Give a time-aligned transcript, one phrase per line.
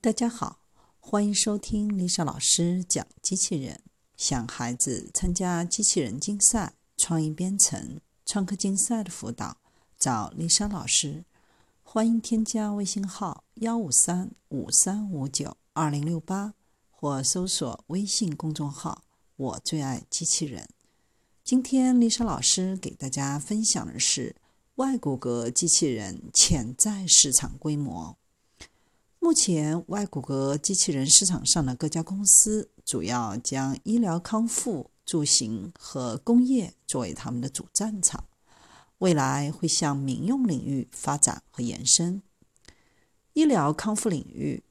[0.00, 0.60] 大家好，
[1.00, 3.82] 欢迎收听丽莎老师讲机器人。
[4.16, 9.56] 想孩子参加机器人竞赛、创意编程、创客竞赛的辅导，
[9.98, 11.24] 找丽莎老师。
[11.82, 16.54] 欢迎添加微信号幺五三五三五九二零六八，
[16.90, 19.02] 或搜索微信公众号
[19.34, 20.68] “我最爱机器人”。
[21.42, 24.36] 今天丽莎老师给大家分享的是
[24.76, 28.16] 外骨骼机器人潜在市场规模。
[29.20, 38.24] 目前，外骨骼机器人市场上的各家公司主要将医疗康复、住行和工业作为他们的主战场，
[38.98, 42.22] 未来会向民用领域发展和延伸。
[43.32, 44.62] 医疗康复领域，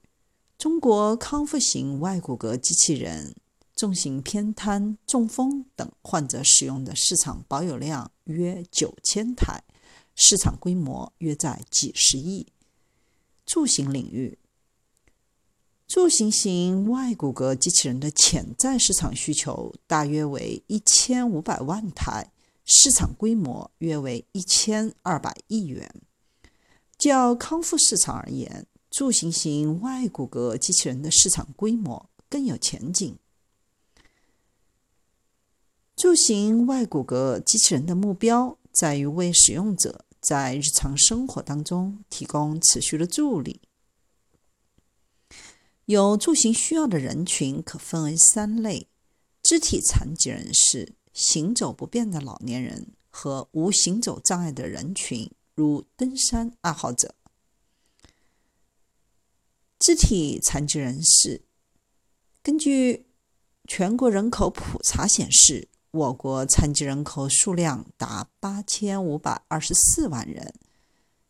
[0.56, 3.36] 中国康复型外骨骼机器人、
[3.76, 9.62] 重型偏瘫、中风等患者使用的市场保有量约九千台，
[10.16, 12.46] 市场规模约在几十亿。
[13.48, 14.36] 住行领域，
[15.86, 22.30] 住行型外骨骼机器人的潜在市场需求大约为一千五百万台，
[22.66, 25.90] 市场规模约为一千二百亿元。
[26.98, 33.18] 较康复市场而言，住行型外骨骼机器人的市场规模更有前景。
[35.96, 40.04] 住行外骨骼机器人的目标在于为使用者。
[40.20, 43.60] 在日常生活当中提供持续的助力。
[45.86, 48.88] 有住行需要的人群可分为三类：
[49.42, 57.14] 肢体残疾人士、行走不便的老年人和无行走障碍的人群，如登山爱好者。
[59.78, 61.42] 肢体残疾人士，
[62.42, 63.06] 根据
[63.66, 65.68] 全国人口普查显示。
[65.90, 70.52] 我国残疾人口数量达八千五百二十四万人，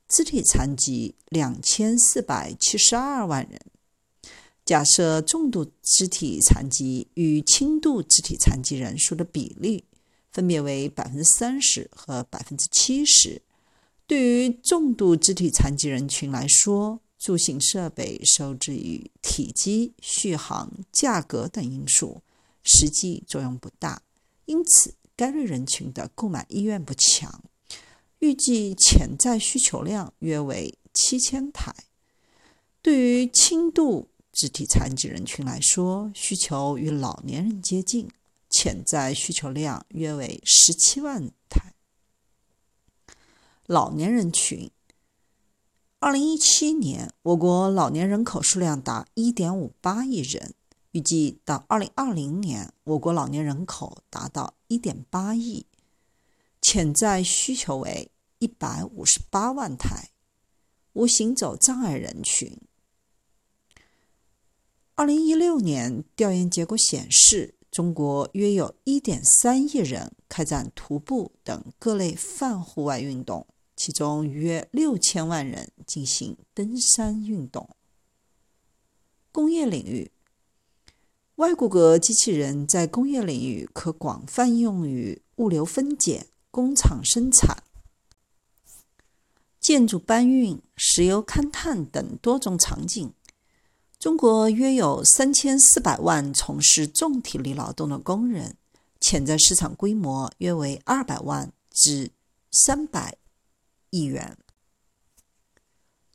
[0.09, 3.61] 肢体残疾两千四百七十二万人。
[4.65, 9.85] 假设重度肢体残疾与轻度肢体残疾人数的比例
[10.31, 13.41] 分别为百分之三十和百分之七十，
[14.09, 22.23] 对于重度肢体残疾人群来说，助行设备受制于体积、续航、价格等因素，
[22.65, 24.03] 实际作用不大。
[24.49, 27.45] 因此，该类人群的购买意愿不强，
[28.21, 31.75] 预计潜在需求量约为七千台。
[32.81, 38.09] 对于轻度肢体残疾人群来说，需求与老年人接近，
[38.49, 41.75] 潜在需求量约为十七万台。
[43.67, 44.71] 老年人群，
[45.99, 50.55] 二零一七年，我国老年人口数量达一点五八亿人。
[50.99, 55.65] 预计到二零二零年，我国老年人口达到一点八亿，
[56.61, 58.11] 潜在需求为
[58.41, 60.11] 一百五十八万台。
[60.95, 62.59] 无行走障碍人群，
[64.97, 77.71] 二零一六年调研结果显示，中国约有一点三亿人开展徒步等各类泛户外运动，其中约六千万人进行登山运动。
[79.31, 80.11] 工业领域。
[81.39, 87.63] 外骨骼机器人在工业领域可广泛用于物流分拣、工厂生产、
[89.61, 93.13] 建筑搬运、石油勘探等多种场景。
[94.01, 98.57] 中国约有三千四百万从事重体力劳动的工人，
[99.01, 102.11] 潜在市场规模约为二百万至
[102.51, 103.17] 三百
[103.91, 104.37] 亿元。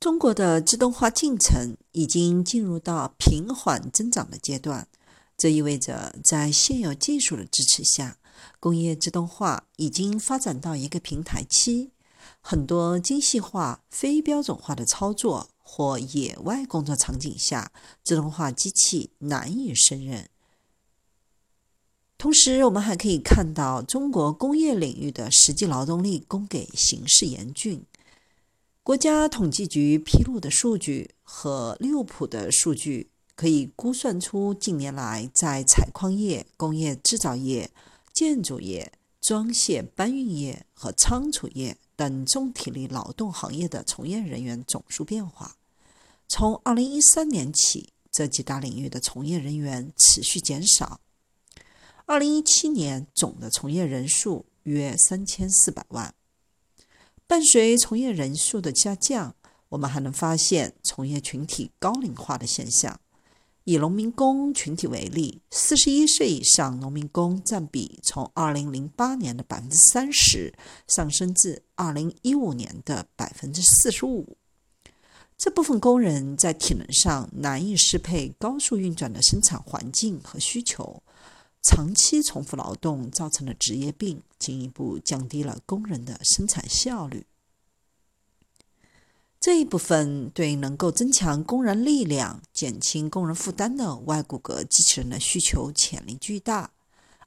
[0.01, 4.89] 中国的自动化进程已经进入到平缓增长的阶段。
[5.37, 8.17] 这意味着，在现有技术的支持下，
[8.59, 11.91] 工业自动化已经发展到一个平台期。
[12.39, 17.71] 很多精细化、非标准化的操作或野外工作场景下，
[18.03, 20.29] 自动化机器难以胜任。
[22.17, 27.85] 同时，我们还可以看到，中国工业领域的实际劳动力供给形势严峻。
[28.81, 33.09] 国家统计局披露的数据和六普的数据。
[33.35, 37.71] 可以估算出近年来在采矿业、工业制造业、
[38.13, 45.55] 建筑业、装卸搬运业和仓储业等重体力劳动行业的从业人员总数变化。
[46.27, 50.99] 从2013年起，这几大领域的从业人员持续减少。
[52.05, 56.13] 2017年总的从业人数约3400万。
[57.25, 59.35] 伴随从业人数的下降，
[59.69, 62.99] 我们还能发现从业群体高龄化的现象。
[63.65, 70.53] 以农民工群体为例，四十一岁以上农民工占比从二零零八年的百分之三十
[70.87, 74.37] 上升至二零一五年的百分之四十五。
[75.37, 81.01] 这部分工人在体能上难以适配高速运转的生产环境和需求，
[81.61, 87.25] 长期重复劳动造成的职业病，进一步降低了工人的生产效率。
[89.43, 96.71] 这一部分对能够增强工人力量、减轻工人负担的外骨骼机器人的需求潜力巨大。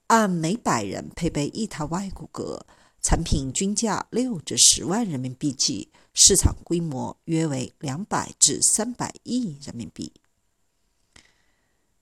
[0.07, 2.63] 按每百人配备一台外骨骼，
[3.03, 10.11] 产品均价六至十万人民币计，市场规模约为两百至三百亿人民币。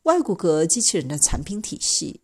[0.05, 2.21] 外骨骼机器人的产品体系，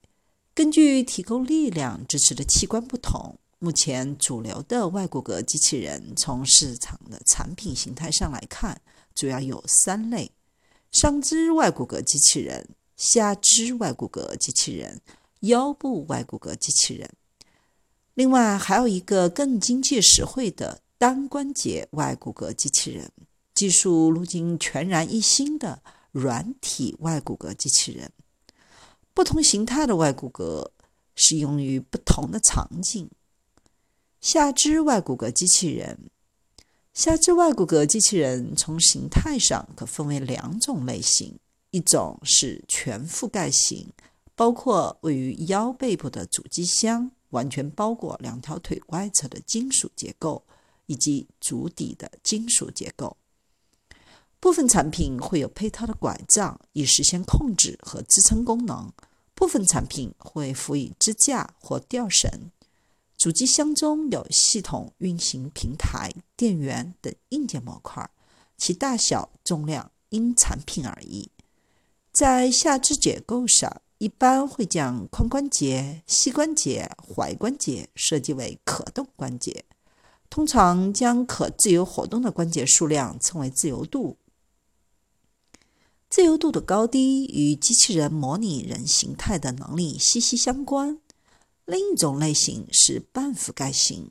[0.54, 3.36] 根据提供力量支持的器官不同。
[3.62, 8.80] 目前主流的外骨骼机器人，从市场的产品形态上来看，
[9.14, 10.30] 主要有三类：
[10.92, 12.66] 上肢外骨骼机器人、
[12.96, 15.02] 下肢外骨骼机器人、
[15.40, 17.10] 腰部外骨骼机器人。
[18.14, 23.12] 另外还有一个更经济实惠的单关节外骨骼机器人，
[23.52, 28.10] 技术路径全然一新的软体外骨骼机器人。
[29.12, 30.66] 不同形态的外骨骼
[31.14, 33.10] 适用于不同的场景。
[34.20, 36.10] 下肢外骨骼机器人，
[36.92, 41.38] 下肢外骨骼机器人从形态上可分为两种类型：
[41.70, 43.90] 一种是全覆盖型，
[44.34, 50.44] 包括位于腰背部的主机箱，完全包裹两条腿外侧的金属结构
[50.84, 53.16] 以及足底的金属结构。
[54.38, 58.92] 部分产品会有配套的拐杖，以实现控制和支撑功能；
[59.34, 62.50] 部分产品会辅以支架或吊绳。
[63.20, 68.10] 主机箱中有系统运行平台、电源等硬件模块，
[68.56, 71.30] 其大小、重量因产品而异。
[72.10, 79.66] 在下肢结构上，一般会将髋关节、膝关节、踝关节设计为可动关节，
[80.30, 84.16] 通常将可自由活动的关节数量称为自由度。
[86.08, 90.98] 自由度的高低与机器人模拟人形态的能力息息相关。
[91.70, 94.10] 另一种类型是半覆盖型，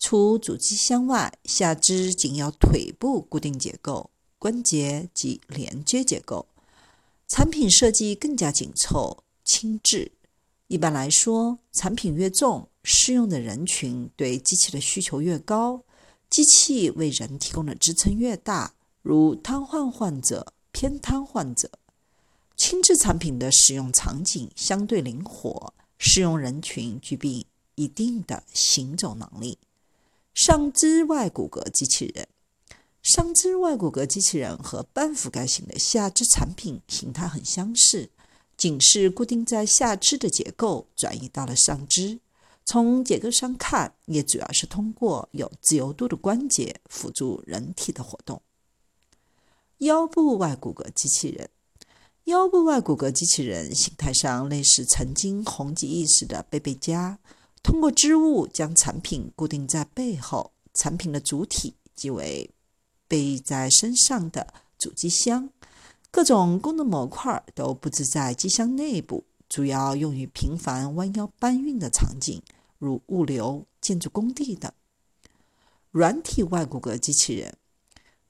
[0.00, 6.48] 除主机箱外，下肢仅有腿部固定结构、关节及连接结构。
[7.28, 10.10] 产品设计更加紧凑、轻质。
[10.66, 15.84] 一般来说，产品越重，适用的人群对机器的需求越高，
[16.28, 21.70] 机器为人提供的支撑越大，如瘫痪患者、偏瘫患者。
[22.56, 25.72] 轻质产品的使用场景相对灵活。
[25.98, 29.58] 适用人群具备一定的行走能力。
[30.32, 32.28] 上肢外骨骼机器人，
[33.02, 38.10] 上肢外骨骼机器人和半覆盖型的下肢产品形态很相似，
[38.56, 42.20] 仅是固定在下肢的结构转移到了上肢。
[42.64, 48.42] 从结构上看，也主要是通过有自由度的关节辅助人体的活动。
[49.78, 51.48] 腰部外骨骼机器人。
[52.28, 57.18] 腰部外骨骼机器人形态上类似曾经红极一时的贝贝佳，
[57.62, 62.50] 通过织物将产品固定在背后，产品的主体即为
[63.08, 64.46] 背在身上的
[64.78, 65.48] 主机箱，
[66.10, 72.42] 各种功能模块都布置在机箱内部，主要用于频繁弯腰搬运的场景，
[72.76, 74.70] 如物流、建筑工地等。
[75.90, 77.56] 软体外骨骼机器人。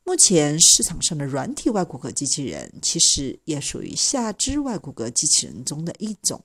[0.09, 6.43] 目前市场上的软体外骨骼机器人，其实也属于下肢外骨骼机器人中的一种。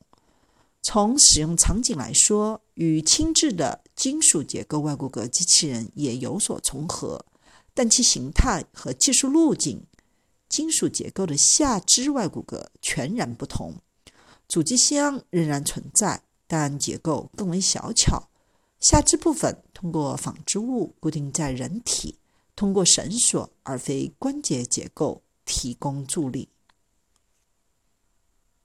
[0.82, 7.25] 从使用场景来说，与轻质的金属结构外骨骼机器人也有所重合，
[7.74, 9.86] 但其形态和技术路径，
[10.50, 13.75] 金属结构的下肢外骨骼全然不同。
[14.50, 18.27] 主机箱仍然存在，但结构更为小巧。
[18.82, 22.17] 下肢部分通过纺织物固定在人体。
[22.63, 26.48] 通过绳索而非关节结构提供助力。